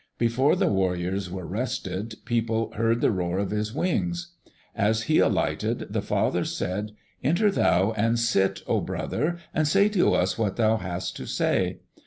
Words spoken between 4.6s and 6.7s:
As he alighted, the fathers